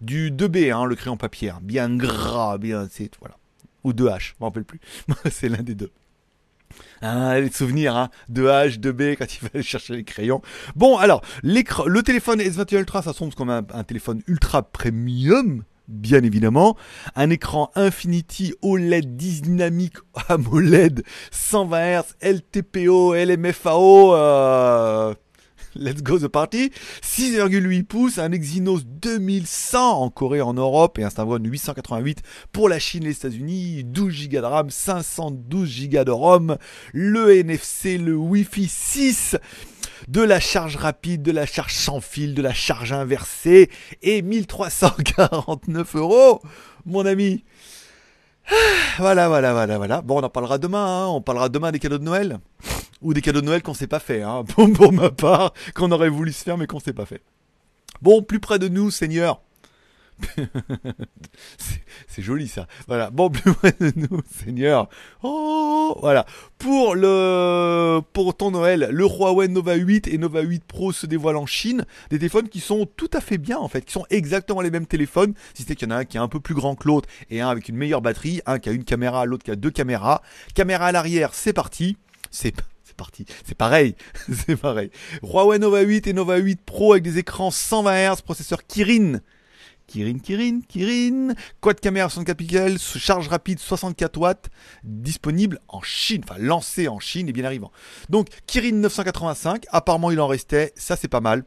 du 0.00 0.30
2B, 0.30 0.72
hein, 0.72 0.84
le 0.84 0.94
crayon 0.94 1.16
papier, 1.16 1.50
hein. 1.50 1.58
bien 1.62 1.94
gras, 1.94 2.58
bien, 2.58 2.88
c'est 2.90 3.10
voilà, 3.20 3.36
ou 3.84 3.92
2H, 3.92 4.20
je 4.20 4.32
m'en 4.40 4.46
rappelle 4.46 4.64
plus, 4.64 4.80
c'est 5.30 5.48
l'un 5.48 5.62
des 5.62 5.74
deux. 5.74 5.90
Ah, 7.02 7.40
les 7.40 7.50
souvenirs, 7.50 7.96
hein, 7.96 8.10
2H, 8.30 8.78
2B, 8.78 9.16
quand 9.16 9.26
il 9.34 9.48
fallait 9.48 9.62
chercher 9.62 9.96
les 9.96 10.04
crayons. 10.04 10.42
Bon, 10.76 10.98
alors, 10.98 11.22
le 11.42 12.00
téléphone 12.02 12.40
S21 12.40 12.80
Ultra, 12.80 13.02
ça 13.02 13.12
semble 13.12 13.34
comme 13.34 13.50
un, 13.50 13.66
un 13.72 13.84
téléphone 13.84 14.22
ultra 14.28 14.62
premium, 14.62 15.64
bien 15.90 16.22
évidemment. 16.22 16.76
Un 17.16 17.30
écran 17.30 17.70
Infinity 17.74 18.54
OLED 18.62 19.16
dynamique 19.16 19.96
AMOLED 20.28 21.02
120 21.30 22.00
Hz 22.00 22.16
LTPO 22.22 23.14
LMFAO 23.14 24.14
euh, 24.14 25.14
Let's 25.76 26.02
go 26.02 26.18
the 26.18 26.26
party. 26.26 26.72
6,8 27.02 27.84
pouces, 27.84 28.18
un 28.18 28.32
Exynos 28.32 28.84
2100 28.84 30.02
en 30.02 30.10
Corée, 30.10 30.40
en 30.40 30.54
Europe 30.54 30.98
et 30.98 31.04
un 31.04 31.10
Snapdragon 31.10 31.44
888 31.44 32.22
pour 32.50 32.68
la 32.68 32.78
Chine 32.78 33.04
et 33.04 33.06
les 33.06 33.16
États-Unis. 33.16 33.84
12 33.84 34.28
Go 34.28 34.40
de 34.40 34.44
RAM, 34.44 34.70
512 34.70 35.88
Go 35.88 36.04
de 36.04 36.10
ROM, 36.10 36.56
le 36.92 37.36
NFC, 37.36 37.98
le 37.98 38.16
Wi-Fi 38.16 38.66
6 38.68 39.36
de 40.08 40.22
la 40.22 40.40
charge 40.40 40.76
rapide, 40.76 41.22
de 41.22 41.30
la 41.30 41.46
charge 41.46 41.74
sans 41.74 42.00
fil, 42.00 42.34
de 42.34 42.42
la 42.42 42.54
charge 42.54 42.92
inversée 42.92 43.70
et 44.02 44.22
1349 44.22 45.94
euros, 45.96 46.40
mon 46.84 47.06
ami. 47.06 47.44
Voilà, 48.98 49.28
voilà, 49.28 49.52
voilà, 49.52 49.76
voilà. 49.78 50.02
Bon, 50.02 50.20
on 50.20 50.24
en 50.24 50.28
parlera 50.28 50.58
demain. 50.58 50.84
Hein. 50.84 51.06
On 51.06 51.22
parlera 51.22 51.48
demain 51.48 51.70
des 51.70 51.78
cadeaux 51.78 51.98
de 51.98 52.04
Noël 52.04 52.40
ou 53.02 53.14
des 53.14 53.22
cadeaux 53.22 53.40
de 53.40 53.46
Noël 53.46 53.62
qu'on 53.62 53.74
s'est 53.74 53.86
pas 53.86 54.00
fait, 54.00 54.22
hein, 54.22 54.44
pour, 54.74 54.92
ma 54.92 55.10
part, 55.10 55.52
qu'on 55.74 55.90
aurait 55.92 56.08
voulu 56.08 56.32
se 56.32 56.42
faire 56.42 56.58
mais 56.58 56.66
qu'on 56.66 56.80
s'est 56.80 56.92
pas 56.92 57.06
fait. 57.06 57.22
Bon, 58.02 58.22
plus 58.22 58.40
près 58.40 58.58
de 58.58 58.68
nous, 58.68 58.90
Seigneur. 58.90 59.42
c'est 62.08 62.22
joli 62.22 62.48
ça. 62.48 62.66
Voilà. 62.86 63.10
Bon, 63.10 63.30
plus 63.30 63.52
près 63.54 63.74
de 63.78 63.92
nous, 63.96 64.20
Seigneur. 64.44 64.88
Oh, 65.22 65.96
voilà. 66.00 66.26
Pour 66.58 66.94
le, 66.94 68.00
pour 68.12 68.36
ton 68.36 68.50
Noël, 68.50 68.88
le 68.90 69.04
Huawei 69.04 69.48
Nova 69.48 69.74
8 69.74 70.08
et 70.08 70.18
Nova 70.18 70.42
8 70.42 70.64
Pro 70.64 70.92
se 70.92 71.06
dévoilent 71.06 71.36
en 71.36 71.46
Chine. 71.46 71.84
Des 72.10 72.18
téléphones 72.18 72.48
qui 72.48 72.60
sont 72.60 72.86
tout 72.96 73.10
à 73.12 73.20
fait 73.20 73.38
bien 73.38 73.58
en 73.58 73.68
fait, 73.68 73.82
qui 73.82 73.92
sont 73.92 74.06
exactement 74.10 74.60
les 74.60 74.70
mêmes 74.70 74.86
téléphones. 74.86 75.34
Si 75.54 75.64
c'est 75.66 75.74
qu'il 75.74 75.88
y 75.88 75.92
en 75.92 75.94
a 75.94 76.00
un 76.00 76.04
qui 76.04 76.16
est 76.16 76.20
un 76.20 76.28
peu 76.28 76.40
plus 76.40 76.54
grand 76.54 76.74
que 76.74 76.86
l'autre 76.86 77.08
et 77.30 77.40
un 77.40 77.48
avec 77.48 77.68
une 77.68 77.76
meilleure 77.76 78.02
batterie, 78.02 78.40
un 78.46 78.58
qui 78.58 78.68
a 78.68 78.72
une 78.72 78.84
caméra, 78.84 79.24
l'autre 79.24 79.44
qui 79.44 79.50
a 79.50 79.56
deux 79.56 79.70
caméras. 79.70 80.22
Caméra 80.54 80.86
à 80.86 80.92
l'arrière, 80.92 81.34
c'est 81.34 81.52
parti. 81.52 81.96
C'est 82.30 82.54
c'est 83.44 83.56
pareil, 83.56 83.94
c'est 84.46 84.56
pareil. 84.56 84.90
Huawei 85.22 85.58
Nova 85.58 85.80
8 85.80 86.06
et 86.06 86.12
Nova 86.12 86.36
8 86.38 86.60
Pro 86.64 86.92
avec 86.92 87.04
des 87.04 87.18
écrans 87.18 87.50
120 87.50 88.14
Hz, 88.14 88.22
processeur 88.22 88.66
Kirin. 88.66 89.20
Kirin, 89.86 90.18
Kirin, 90.18 90.60
Kirin. 90.68 91.34
Quad 91.60 91.80
caméra 91.80 92.08
64 92.08 92.36
pixels, 92.36 92.78
charge 92.78 93.28
rapide 93.28 93.58
64 93.58 94.16
watts, 94.18 94.48
disponible 94.84 95.58
en 95.66 95.82
Chine, 95.82 96.22
enfin 96.24 96.38
lancé 96.38 96.86
en 96.86 97.00
Chine 97.00 97.28
et 97.28 97.32
bien 97.32 97.44
arrivant. 97.44 97.72
Donc 98.08 98.28
Kirin 98.46 98.72
985, 98.72 99.64
apparemment 99.70 100.12
il 100.12 100.20
en 100.20 100.28
restait, 100.28 100.72
ça 100.76 100.94
c'est 100.96 101.08
pas 101.08 101.20
mal. 101.20 101.44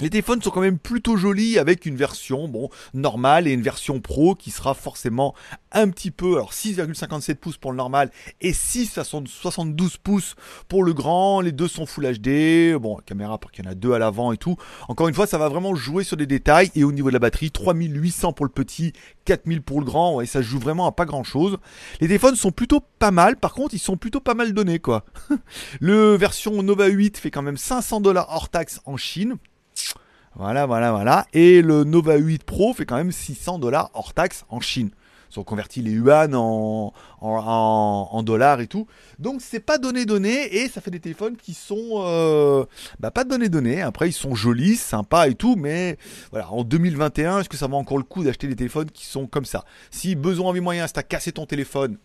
Les 0.00 0.10
téléphones 0.10 0.40
sont 0.40 0.50
quand 0.50 0.60
même 0.60 0.78
plutôt 0.78 1.16
jolis 1.16 1.58
avec 1.58 1.84
une 1.84 1.96
version 1.96 2.46
bon 2.46 2.70
normale 2.94 3.48
et 3.48 3.52
une 3.52 3.62
version 3.62 4.00
pro 4.00 4.36
qui 4.36 4.52
sera 4.52 4.74
forcément 4.74 5.34
un 5.72 5.90
petit 5.90 6.12
peu 6.12 6.34
alors 6.34 6.52
6,57 6.52 7.34
pouces 7.34 7.56
pour 7.56 7.72
le 7.72 7.76
normal 7.76 8.12
et 8.40 8.52
6,72 8.52 9.96
pouces 10.00 10.36
pour 10.68 10.84
le 10.84 10.94
grand. 10.94 11.40
Les 11.40 11.50
deux 11.50 11.66
sont 11.66 11.84
Full 11.84 12.12
HD. 12.16 12.76
Bon, 12.76 12.96
caméra 13.04 13.38
parce 13.38 13.52
qu'il 13.52 13.64
y 13.64 13.68
en 13.68 13.72
a 13.72 13.74
deux 13.74 13.92
à 13.92 13.98
l'avant 13.98 14.30
et 14.30 14.36
tout. 14.36 14.56
Encore 14.86 15.08
une 15.08 15.14
fois, 15.14 15.26
ça 15.26 15.36
va 15.36 15.48
vraiment 15.48 15.74
jouer 15.74 16.04
sur 16.04 16.16
des 16.16 16.26
détails 16.26 16.70
et 16.76 16.84
au 16.84 16.92
niveau 16.92 17.08
de 17.08 17.14
la 17.14 17.18
batterie, 17.18 17.50
3800 17.50 18.32
pour 18.34 18.46
le 18.46 18.52
petit, 18.52 18.92
4000 19.24 19.62
pour 19.62 19.80
le 19.80 19.84
grand. 19.84 20.20
Et 20.20 20.26
ça 20.26 20.42
joue 20.42 20.60
vraiment 20.60 20.86
à 20.86 20.92
pas 20.92 21.06
grand 21.06 21.24
chose. 21.24 21.58
Les 22.00 22.06
téléphones 22.06 22.36
sont 22.36 22.52
plutôt 22.52 22.80
pas 23.00 23.10
mal. 23.10 23.36
Par 23.36 23.52
contre, 23.52 23.74
ils 23.74 23.80
sont 23.80 23.96
plutôt 23.96 24.20
pas 24.20 24.34
mal 24.34 24.52
donnés 24.52 24.78
quoi. 24.78 25.04
le 25.80 26.14
version 26.14 26.62
Nova 26.62 26.86
8 26.86 27.18
fait 27.18 27.32
quand 27.32 27.42
même 27.42 27.56
500 27.56 28.00
dollars 28.00 28.28
hors 28.30 28.48
taxe 28.48 28.80
en 28.86 28.96
Chine. 28.96 29.38
Voilà, 30.38 30.66
voilà, 30.66 30.92
voilà. 30.92 31.26
Et 31.32 31.62
le 31.62 31.82
Nova 31.82 32.16
8 32.16 32.44
Pro 32.44 32.72
fait 32.72 32.86
quand 32.86 32.96
même 32.96 33.10
600 33.10 33.58
dollars 33.58 33.90
hors 33.92 34.14
taxe 34.14 34.44
en 34.48 34.60
Chine. 34.60 34.90
Ils 35.32 35.40
ont 35.40 35.44
converti 35.44 35.82
les 35.82 35.90
yuan 35.90 36.32
en, 36.34 36.94
en, 37.20 38.22
dollars 38.22 38.60
et 38.60 38.68
tout. 38.68 38.86
Donc 39.18 39.40
c'est 39.42 39.60
pas 39.60 39.76
donné 39.76 40.06
donné 40.06 40.56
et 40.56 40.68
ça 40.68 40.80
fait 40.80 40.92
des 40.92 41.00
téléphones 41.00 41.36
qui 41.36 41.54
sont 41.54 42.04
euh, 42.04 42.64
bah, 43.00 43.10
pas 43.10 43.24
donné 43.24 43.48
donné. 43.48 43.82
Après 43.82 44.08
ils 44.08 44.12
sont 44.12 44.36
jolis, 44.36 44.76
sympas 44.76 45.26
et 45.26 45.34
tout, 45.34 45.56
mais 45.56 45.98
voilà 46.30 46.50
en 46.52 46.62
2021 46.62 47.40
est-ce 47.40 47.48
que 47.48 47.56
ça 47.56 47.66
vaut 47.66 47.76
encore 47.76 47.98
le 47.98 48.04
coup 48.04 48.22
d'acheter 48.22 48.46
des 48.46 48.56
téléphones 48.56 48.90
qui 48.90 49.06
sont 49.06 49.26
comme 49.26 49.44
ça? 49.44 49.64
Si 49.90 50.14
besoin 50.14 50.50
envie 50.50 50.60
moyen, 50.60 50.86
c'est 50.86 50.98
à 50.98 51.02
casser 51.02 51.32
ton 51.32 51.46
téléphone, 51.46 51.98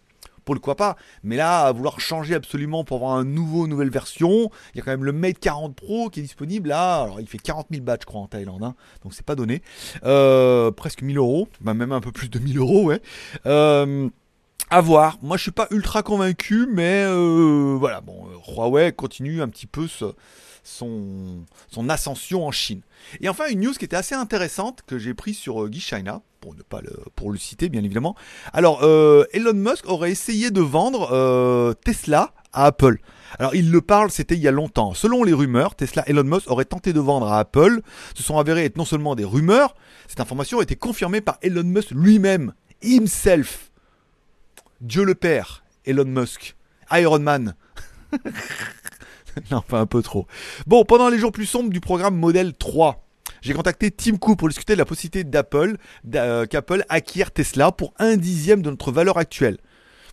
pourquoi 0.43 0.75
pas 0.75 0.95
Mais 1.23 1.35
là, 1.35 1.65
à 1.65 1.71
vouloir 1.71 1.99
changer 1.99 2.35
absolument 2.35 2.83
pour 2.83 2.97
avoir 2.97 3.13
un 3.13 3.23
nouveau, 3.23 3.67
nouvelle 3.67 3.89
version, 3.89 4.49
il 4.73 4.77
y 4.77 4.81
a 4.81 4.83
quand 4.83 4.91
même 4.91 5.03
le 5.03 5.11
Mate 5.11 5.39
40 5.39 5.75
Pro 5.75 6.09
qui 6.09 6.19
est 6.19 6.23
disponible 6.23 6.69
là. 6.69 7.01
Alors, 7.01 7.19
il 7.19 7.27
fait 7.27 7.37
40 7.37 7.67
000 7.71 7.83
bahts, 7.83 7.97
je 8.01 8.05
crois, 8.05 8.21
en 8.21 8.27
Thaïlande, 8.27 8.63
hein, 8.63 8.75
donc 9.03 9.13
c'est 9.13 9.25
pas 9.25 9.35
donné. 9.35 9.61
Euh, 10.03 10.71
presque 10.71 11.01
1000 11.01 11.17
euros, 11.17 11.47
bah, 11.61 11.73
même 11.73 11.91
un 11.91 12.01
peu 12.01 12.11
plus 12.11 12.29
de 12.29 12.39
1000 12.39 12.57
euros, 12.57 12.83
ouais. 12.83 13.01
Euh, 13.45 14.09
à 14.69 14.81
voir. 14.81 15.17
Moi, 15.21 15.37
je 15.37 15.43
suis 15.43 15.51
pas 15.51 15.67
ultra 15.71 16.03
convaincu, 16.03 16.67
mais 16.71 17.03
euh, 17.05 17.75
voilà. 17.79 18.01
Bon, 18.01 18.27
Huawei 18.47 18.91
continue 18.91 19.41
un 19.41 19.49
petit 19.49 19.67
peu 19.67 19.87
son, 19.87 21.45
son 21.69 21.89
ascension 21.89 22.45
en 22.45 22.51
Chine. 22.51 22.81
Et 23.21 23.29
enfin, 23.29 23.47
une 23.49 23.61
news 23.61 23.73
qui 23.73 23.85
était 23.85 23.95
assez 23.95 24.15
intéressante 24.15 24.79
que 24.87 24.97
j'ai 24.97 25.13
pris 25.13 25.33
sur 25.33 25.67
Guy 25.69 25.79
China 25.79 26.21
pour 26.43 26.55
ne 26.55 26.61
pas 26.61 26.81
le, 26.81 26.91
pour 27.15 27.31
le 27.31 27.37
citer 27.37 27.69
bien 27.69 27.81
évidemment. 27.85 28.17
Alors 28.51 28.83
euh, 28.83 29.23
Elon 29.31 29.53
Musk 29.53 29.87
aurait 29.87 30.11
essayé 30.11 30.51
de 30.51 30.59
vendre 30.59 31.09
euh, 31.13 31.73
Tesla 31.73 32.33
à 32.51 32.65
Apple. 32.65 32.97
Alors 33.39 33.55
il 33.55 33.71
le 33.71 33.79
parle, 33.79 34.11
c'était 34.11 34.35
il 34.35 34.41
y 34.41 34.47
a 34.49 34.51
longtemps. 34.51 34.93
Selon 34.93 35.23
les 35.23 35.31
rumeurs, 35.31 35.73
Tesla 35.73 36.03
Elon 36.05 36.25
Musk 36.25 36.51
aurait 36.51 36.65
tenté 36.65 36.91
de 36.91 36.99
vendre 36.99 37.27
à 37.27 37.39
Apple. 37.39 37.79
Ce 38.13 38.23
sont 38.23 38.37
avérés 38.37 38.65
être 38.65 38.75
non 38.75 38.83
seulement 38.83 39.15
des 39.15 39.23
rumeurs, 39.23 39.73
cette 40.09 40.19
information 40.19 40.59
a 40.59 40.63
été 40.63 40.75
confirmée 40.75 41.21
par 41.21 41.37
Elon 41.41 41.63
Musk 41.63 41.91
lui-même, 41.91 42.53
himself. 42.81 43.71
Dieu 44.81 45.05
le 45.05 45.15
Père, 45.15 45.63
Elon 45.85 46.03
Musk, 46.03 46.57
Iron 46.91 47.19
Man. 47.19 47.55
non, 49.49 49.61
pas 49.61 49.79
un 49.79 49.85
peu 49.85 50.01
trop. 50.01 50.27
Bon, 50.67 50.83
pendant 50.83 51.07
les 51.07 51.17
jours 51.17 51.31
plus 51.31 51.45
sombres 51.45 51.69
du 51.69 51.79
programme 51.79 52.17
Model 52.17 52.53
3, 52.53 53.02
j'ai 53.43 53.53
contacté 53.53 53.91
Tim 53.91 54.15
Cook 54.15 54.39
pour 54.39 54.47
discuter 54.47 54.73
de 54.73 54.77
la 54.77 54.85
possibilité 54.85 55.25
d'Apple, 55.25 55.75
euh, 56.15 56.45
qu'Apple 56.45 56.85
acquiert 56.87 57.31
Tesla 57.31 57.73
pour 57.73 57.93
un 57.99 58.15
dixième 58.15 58.61
de 58.61 58.69
notre 58.69 58.91
valeur 58.91 59.17
actuelle. 59.17 59.57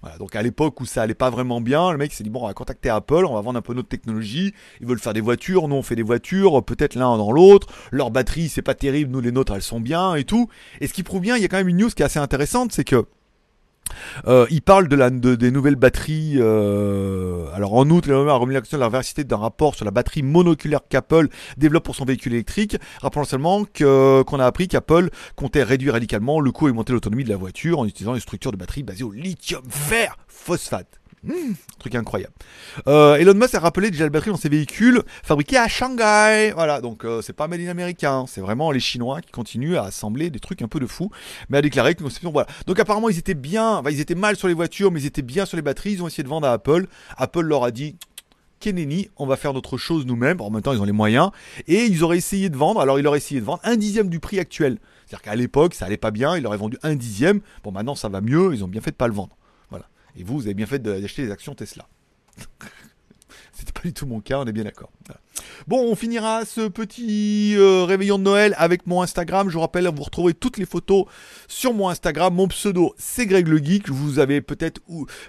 Voilà, 0.02 0.18
donc 0.18 0.34
à 0.34 0.42
l'époque 0.42 0.80
où 0.80 0.86
ça 0.86 1.02
allait 1.02 1.14
pas 1.14 1.30
vraiment 1.30 1.60
bien, 1.60 1.92
le 1.92 1.98
mec 1.98 2.12
s'est 2.12 2.24
dit 2.24 2.30
bon 2.30 2.42
on 2.42 2.46
va 2.46 2.54
contacter 2.54 2.88
Apple, 2.88 3.26
on 3.26 3.34
va 3.34 3.40
vendre 3.42 3.58
un 3.58 3.62
peu 3.62 3.74
notre 3.74 3.88
technologie, 3.88 4.54
ils 4.80 4.86
veulent 4.86 4.98
faire 4.98 5.12
des 5.12 5.20
voitures, 5.20 5.68
nous 5.68 5.76
on 5.76 5.82
fait 5.82 5.94
des 5.94 6.02
voitures, 6.02 6.64
peut-être 6.64 6.94
l'un 6.94 7.18
dans 7.18 7.30
l'autre, 7.30 7.68
leur 7.92 8.10
batterie 8.10 8.48
c'est 8.48 8.62
pas 8.62 8.74
terrible, 8.74 9.12
nous 9.12 9.20
les 9.20 9.30
nôtres 9.30 9.52
elles 9.54 9.62
sont 9.62 9.78
bien 9.78 10.14
et 10.14 10.24
tout. 10.24 10.48
Et 10.80 10.86
ce 10.86 10.94
qui 10.94 11.02
prouve 11.02 11.20
bien, 11.20 11.36
il 11.36 11.42
y 11.42 11.44
a 11.44 11.48
quand 11.48 11.58
même 11.58 11.68
une 11.68 11.76
news 11.76 11.90
qui 11.90 12.02
est 12.02 12.06
assez 12.06 12.18
intéressante, 12.18 12.72
c'est 12.72 12.84
que 12.84 13.04
euh, 14.26 14.46
il 14.50 14.62
parle 14.62 14.88
de 14.88 14.96
la, 14.96 15.10
de, 15.10 15.34
des 15.34 15.50
nouvelles 15.50 15.76
batteries. 15.76 16.34
Euh, 16.36 17.46
alors 17.54 17.74
en 17.74 17.88
août, 17.90 18.08
a 18.08 18.34
remis 18.34 18.54
l'action 18.54 18.78
de 18.78 18.82
la 18.82 18.88
diversité 18.88 19.24
d'un 19.24 19.36
rapport 19.36 19.74
sur 19.74 19.84
la 19.84 19.90
batterie 19.90 20.22
monoculaire 20.22 20.80
qu'Apple 20.88 21.28
développe 21.56 21.84
pour 21.84 21.96
son 21.96 22.04
véhicule 22.04 22.34
électrique. 22.34 22.76
Rappelons 23.02 23.24
seulement 23.24 23.64
qu'on 23.64 24.40
a 24.40 24.46
appris 24.46 24.68
qu'Apple 24.68 25.10
comptait 25.36 25.62
réduire 25.62 25.94
radicalement 25.94 26.40
le 26.40 26.52
coût 26.52 26.68
et 26.68 26.70
augmenter 26.70 26.92
l'autonomie 26.92 27.24
de 27.24 27.30
la 27.30 27.36
voiture 27.36 27.78
en 27.78 27.86
utilisant 27.86 28.14
une 28.14 28.20
structure 28.20 28.52
de 28.52 28.56
batterie 28.56 28.82
basée 28.82 29.04
au 29.04 29.12
lithium 29.12 29.62
vert 29.88 30.16
phosphate. 30.28 30.99
Mmh, 31.22 31.52
truc 31.78 31.94
incroyable. 31.94 32.32
Euh, 32.86 33.16
Elon 33.16 33.34
Musk 33.34 33.54
a 33.54 33.60
rappelé 33.60 33.90
déjà 33.90 34.04
la 34.04 34.10
batterie 34.10 34.30
dans 34.30 34.38
ses 34.38 34.48
véhicules 34.48 35.02
fabriqués 35.22 35.58
à 35.58 35.68
Shanghai. 35.68 36.52
Voilà, 36.54 36.80
donc 36.80 37.04
euh, 37.04 37.20
c'est 37.20 37.34
pas 37.34 37.46
made 37.46 37.60
in 37.60 37.68
américain, 37.68 38.24
c'est 38.26 38.40
vraiment 38.40 38.70
les 38.70 38.80
Chinois 38.80 39.20
qui 39.20 39.30
continuent 39.30 39.76
à 39.76 39.84
assembler 39.84 40.30
des 40.30 40.40
trucs 40.40 40.62
un 40.62 40.68
peu 40.68 40.80
de 40.80 40.86
fou, 40.86 41.10
mais 41.50 41.58
a 41.58 41.62
déclaré 41.62 41.94
que 41.94 42.02
conception. 42.02 42.32
Donc 42.66 42.78
apparemment 42.78 43.10
ils 43.10 43.18
étaient 43.18 43.34
bien, 43.34 43.82
ils 43.90 44.00
étaient 44.00 44.14
mal 44.14 44.36
sur 44.36 44.48
les 44.48 44.54
voitures, 44.54 44.90
mais 44.90 45.02
ils 45.02 45.06
étaient 45.06 45.20
bien 45.20 45.44
sur 45.44 45.56
les 45.56 45.62
batteries. 45.62 45.92
Ils 45.92 46.02
ont 46.02 46.06
essayé 46.06 46.24
de 46.24 46.28
vendre 46.28 46.46
à 46.46 46.52
Apple. 46.52 46.86
Apple 47.18 47.42
leur 47.42 47.64
a 47.64 47.70
dit 47.70 47.96
Kennedy, 48.60 49.10
on 49.16 49.26
va 49.26 49.36
faire 49.36 49.52
notre 49.52 49.76
chose 49.76 50.06
nous-mêmes. 50.06 50.40
En 50.40 50.50
même 50.50 50.62
temps, 50.62 50.72
ils 50.72 50.80
ont 50.80 50.84
les 50.84 50.92
moyens. 50.92 51.30
Et 51.66 51.84
ils 51.84 52.02
auraient 52.04 52.18
essayé 52.18 52.48
de 52.48 52.56
vendre, 52.56 52.80
alors 52.80 52.98
ils 52.98 53.06
auraient 53.06 53.18
essayé 53.18 53.40
de 53.40 53.46
vendre 53.46 53.60
un 53.64 53.76
dixième 53.76 54.08
du 54.08 54.20
prix 54.20 54.38
actuel. 54.38 54.78
C'est-à-dire 55.06 55.22
qu'à 55.22 55.34
l'époque, 55.34 55.74
ça 55.74 55.86
allait 55.86 55.96
pas 55.96 56.10
bien, 56.10 56.36
ils 56.36 56.46
auraient 56.46 56.58
vendu 56.58 56.78
un 56.82 56.94
dixième. 56.94 57.40
Bon, 57.64 57.72
maintenant, 57.72 57.94
ça 57.94 58.08
va 58.08 58.20
mieux, 58.20 58.54
ils 58.54 58.62
ont 58.62 58.68
bien 58.68 58.80
fait 58.80 58.92
de 58.92 58.96
pas 58.96 59.08
le 59.08 59.14
vendre. 59.14 59.36
Et 60.16 60.24
vous, 60.24 60.38
vous 60.38 60.44
avez 60.44 60.54
bien 60.54 60.66
fait 60.66 60.78
d'acheter 60.78 61.24
des 61.24 61.30
actions 61.30 61.54
Tesla. 61.54 61.86
C'était 63.52 63.72
pas 63.72 63.82
du 63.82 63.92
tout 63.92 64.06
mon 64.06 64.20
cas, 64.20 64.38
on 64.38 64.46
est 64.46 64.52
bien 64.52 64.64
d'accord. 64.64 64.90
Bon, 65.66 65.90
on 65.90 65.94
finira 65.94 66.44
ce 66.44 66.68
petit 66.68 67.54
euh, 67.56 67.84
réveillon 67.84 68.18
de 68.18 68.24
Noël 68.24 68.54
avec 68.56 68.86
mon 68.86 69.02
Instagram. 69.02 69.48
Je 69.48 69.54
vous 69.54 69.60
rappelle, 69.60 69.86
vous 69.88 70.02
retrouvez 70.02 70.34
toutes 70.34 70.56
les 70.56 70.64
photos 70.64 71.04
sur 71.46 71.74
mon 71.74 71.88
Instagram. 71.88 72.34
Mon 72.34 72.48
pseudo, 72.48 72.94
c'est 72.96 73.26
Greg 73.26 73.46
le 73.46 73.58
Geek. 73.58 73.90
Vous 73.90 74.18
avez 74.18 74.40
peut-être 74.40 74.80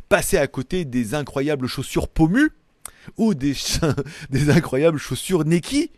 passé 0.07 0.38
à 0.38 0.47
côté 0.47 0.85
des 0.85 1.13
incroyables 1.13 1.67
chaussures 1.67 2.07
Pomu 2.07 2.51
ou 3.17 3.33
des, 3.33 3.55
des 4.29 4.50
incroyables 4.50 4.97
chaussures 4.97 5.45
Neki 5.45 5.91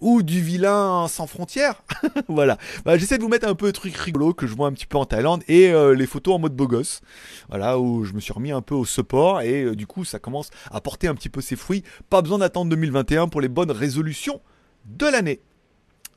ou 0.00 0.22
du 0.22 0.40
vilain 0.40 1.06
sans 1.08 1.26
frontières. 1.26 1.82
voilà. 2.28 2.58
Bah, 2.84 2.98
J'essaie 2.98 3.18
de 3.18 3.22
vous 3.22 3.28
mettre 3.28 3.46
un 3.46 3.54
peu 3.54 3.66
de 3.66 3.72
trucs 3.72 3.96
rigolos 3.96 4.34
que 4.34 4.46
je 4.46 4.54
vois 4.54 4.66
un 4.66 4.72
petit 4.72 4.86
peu 4.86 4.98
en 4.98 5.04
Thaïlande 5.04 5.42
et 5.48 5.70
euh, 5.70 5.94
les 5.94 6.06
photos 6.06 6.34
en 6.34 6.38
mode 6.38 6.54
beau 6.54 6.66
gosse. 6.66 7.00
Voilà, 7.48 7.78
où 7.78 8.04
je 8.04 8.12
me 8.12 8.20
suis 8.20 8.32
remis 8.32 8.52
un 8.52 8.62
peu 8.62 8.74
au 8.74 8.84
support 8.84 9.42
et 9.42 9.64
euh, 9.64 9.76
du 9.76 9.86
coup 9.86 10.04
ça 10.04 10.18
commence 10.18 10.50
à 10.70 10.80
porter 10.80 11.08
un 11.08 11.14
petit 11.14 11.28
peu 11.28 11.40
ses 11.40 11.56
fruits. 11.56 11.84
Pas 12.08 12.22
besoin 12.22 12.38
d'attendre 12.38 12.70
2021 12.70 13.28
pour 13.28 13.40
les 13.40 13.48
bonnes 13.48 13.70
résolutions 13.70 14.40
de 14.86 15.06
l'année. 15.06 15.40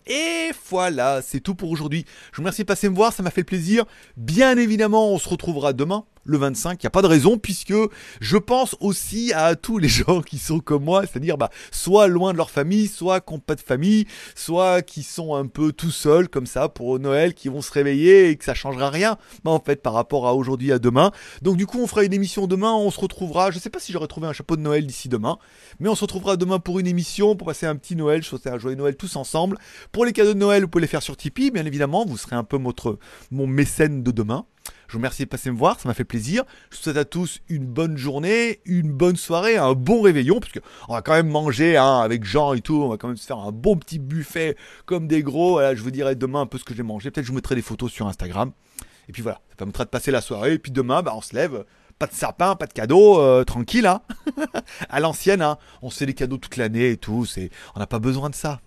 Et 0.06 0.52
voilà, 0.70 1.22
c'est 1.22 1.40
tout 1.40 1.56
pour 1.56 1.70
aujourd'hui. 1.72 2.06
Je 2.32 2.38
vous 2.38 2.42
remercie 2.42 2.64
de 2.64 2.68
passer 2.68 2.90
me 2.90 2.96
voir, 2.96 3.14
ça 3.14 3.24
m'a 3.24 3.32
fait 3.32 3.44
plaisir. 3.44 3.86
Bien 4.18 4.58
évidemment, 4.58 5.12
on 5.12 5.18
se 5.18 5.30
retrouvera 5.30 5.72
demain 5.72 6.06
le 6.26 6.38
25. 6.38 6.82
Il 6.82 6.86
n'y 6.86 6.88
a 6.88 6.92
pas 6.92 7.02
de 7.02 7.08
raison 7.08 7.38
puisque 7.38 7.74
je 8.22 8.38
pense 8.38 8.76
aussi 8.80 9.34
à 9.34 9.56
tous 9.56 9.78
les 9.78 9.88
gens 9.90 10.22
qui 10.22 10.38
sont 10.38 10.60
comme 10.60 10.84
moi, 10.84 11.04
c'est-à-dire 11.06 11.38
bah, 11.38 11.50
soit 11.72 12.08
loin 12.08 12.32
de 12.32 12.38
leur 12.38 12.50
famille, 12.50 12.88
soit 12.88 13.22
qui 13.22 13.34
n'ont 13.34 13.40
pas 13.40 13.56
de 13.56 13.62
famille, 13.62 14.06
soit 14.36 14.82
qui 14.82 15.04
sont 15.04 15.36
un 15.36 15.48
peu 15.48 15.72
tout 15.72 15.92
seuls 15.92 16.30
comme 16.30 16.46
ça 16.46 16.70
pour 16.70 17.00
Noël, 17.00 17.34
qui 17.34 17.50
vont 17.50 17.62
se 17.62 17.72
réveiller 17.72 18.30
et 18.30 18.36
que 18.36 18.46
ça 18.46 18.54
changera 18.54 18.90
rien 18.90 19.18
en 19.46 19.60
fait 19.60 19.82
par 19.82 19.94
rapport 19.94 20.28
à 20.28 20.34
aujourd'hui 20.34 20.72
à 20.72 20.80
demain. 20.80 21.12
Donc 21.42 21.58
du 21.58 21.66
coup 21.66 21.80
on 21.80 21.88
fera 21.88 22.04
une 22.04 22.14
émission 22.14 22.48
demain, 22.48 22.74
on 22.74 22.92
se 22.92 23.00
retrouvera, 23.00 23.52
je 23.52 23.60
sais 23.60 23.70
pas 23.70 23.80
si 23.80 23.92
j'aurai 23.92 24.08
trouvé 24.08 24.28
un 24.28 24.34
chapeau 24.34 24.56
de 24.56 24.62
Noël 24.62 24.86
d'ici 24.86 25.10
demain, 25.10 25.38
mais 25.80 25.90
on 25.90 25.96
se 25.96 26.02
retrouvera 26.02 26.38
demain 26.38 26.60
pour 26.60 26.80
une 26.80 26.88
émission, 26.88 27.36
pour 27.36 27.48
passer 27.48 27.66
un 27.66 27.76
petit 27.76 27.96
Noël, 27.96 28.24
souhaiter 28.24 28.50
un 28.50 28.58
joyeux 28.58 28.78
Noël 28.78 28.96
tous 28.96 29.16
ensemble. 29.16 29.58
Pour 29.92 30.06
les 30.06 30.14
cadeaux 30.14 30.34
de 30.34 30.40
Noël, 30.40 30.64
vous 30.64 30.68
pouvez 30.68 30.82
les 30.82 30.88
faire 30.88 31.04
sur 31.04 31.18
Tipeee, 31.18 31.52
bien 31.52 31.66
évidemment, 31.66 32.06
vous 32.06 32.18
serez 32.18 32.36
un 32.36 32.44
peu 32.44 32.58
mon 33.32 33.48
mécène 33.48 34.04
de 34.04 34.12
demain. 34.12 34.46
Je 34.94 34.98
vous 34.98 35.00
remercie 35.00 35.24
de 35.24 35.30
passer 35.30 35.50
me 35.50 35.58
voir, 35.58 35.80
ça 35.80 35.90
m'a 35.90 35.96
fait 35.96 36.04
plaisir. 36.04 36.44
Je 36.70 36.78
vous 36.78 36.84
souhaite 36.84 36.98
à 36.98 37.04
tous 37.04 37.42
une 37.50 37.66
bonne 37.66 37.98
journée, 37.98 38.62
une 38.64 38.92
bonne 38.92 39.16
soirée, 39.16 39.58
un 39.58 39.74
bon 39.74 40.04
réveillon, 40.04 40.40
parce 40.40 40.54
on 40.88 40.94
va 40.94 41.02
quand 41.02 41.14
même 41.14 41.30
manger 41.30 41.78
hein, 41.78 42.02
avec 42.02 42.24
Jean 42.24 42.54
et 42.54 42.62
tout, 42.62 42.76
on 42.76 42.90
va 42.90 42.98
quand 42.98 43.08
même 43.08 43.18
se 43.18 43.26
faire 43.26 43.40
un 43.40 43.52
bon 43.52 43.76
petit 43.76 43.98
buffet 43.98 44.56
comme 44.86 45.08
des 45.08 45.24
gros. 45.24 45.60
Je 45.74 45.82
vous 45.82 45.90
dirai 45.90 46.14
demain 46.14 46.42
un 46.42 46.46
peu 46.46 46.60
ce 46.60 46.64
que 46.64 46.76
j'ai 46.76 46.84
mangé. 46.84 47.10
Peut-être 47.10 47.26
je 47.26 47.32
vous 47.32 47.36
mettrai 47.38 47.56
des 47.56 47.64
photos 47.64 47.92
sur 47.92 48.06
Instagram. 48.06 48.52
Et 49.10 49.14
puis 49.14 49.24
voilà, 49.24 49.42
ça 49.50 49.56
permettra 49.56 49.84
de 49.84 49.90
passer 49.90 50.12
la 50.12 50.22
soirée. 50.22 50.54
Et 50.54 50.60
puis 50.60 50.72
demain, 50.72 51.02
bah, 51.02 51.14
on 51.16 51.22
se 51.22 51.36
lève. 51.36 51.66
Pas 51.98 52.06
de 52.06 52.14
sapin, 52.14 52.56
pas 52.56 52.68
de 52.68 52.74
cadeaux, 52.74 53.20
euh, 53.20 53.44
tranquille, 53.44 53.88
hein. 53.88 54.04
à 54.90 55.00
l'ancienne, 55.00 55.42
hein. 55.42 55.58
on 55.82 55.90
se 55.90 55.98
fait 55.98 56.06
des 56.06 56.14
cadeaux 56.14 56.38
toute 56.38 56.58
l'année 56.58 56.92
et 56.92 56.98
tout, 56.98 57.26
c'est, 57.26 57.50
on 57.76 57.80
n'a 57.80 57.88
pas 57.88 58.00
besoin 58.00 58.30
de 58.30 58.36
ça 58.36 58.62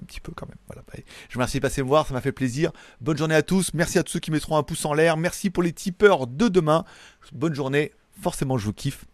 un 0.00 0.04
petit 0.06 0.20
peu 0.20 0.32
quand 0.34 0.46
même. 0.46 0.58
Voilà. 0.66 0.82
Je 0.94 1.34
vous 1.34 1.38
remercie 1.38 1.58
de 1.58 1.62
passer 1.62 1.82
me 1.82 1.88
voir, 1.88 2.06
ça 2.06 2.14
m'a 2.14 2.20
fait 2.20 2.32
plaisir. 2.32 2.72
Bonne 3.00 3.16
journée 3.16 3.34
à 3.34 3.42
tous. 3.42 3.72
Merci 3.74 3.98
à 3.98 4.02
tous 4.02 4.12
ceux 4.12 4.20
qui 4.20 4.30
mettront 4.30 4.56
un 4.56 4.62
pouce 4.62 4.84
en 4.84 4.94
l'air. 4.94 5.16
Merci 5.16 5.50
pour 5.50 5.62
les 5.62 5.72
tipeurs 5.72 6.26
de 6.26 6.48
demain. 6.48 6.84
Bonne 7.32 7.54
journée. 7.54 7.92
Forcément, 8.20 8.58
je 8.58 8.66
vous 8.66 8.72
kiffe. 8.72 9.06